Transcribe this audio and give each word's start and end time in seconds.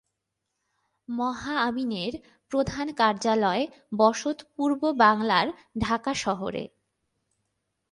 মহা 1.07 1.55
আমিনের 1.61 2.13
প্রধান 2.51 2.87
কার্যালয় 2.93 3.63
বসত 3.97 4.37
পূর্ব 4.55 4.81
বাংলার 5.01 5.47
ঢাকা 5.79 6.11
শহরে। 6.15 6.63